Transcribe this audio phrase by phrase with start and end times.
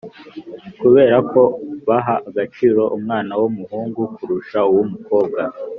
[0.81, 1.41] kubera ko
[1.87, 5.41] baha agaciro umwana w‘umuhungu kurusha uw‘umukobwa.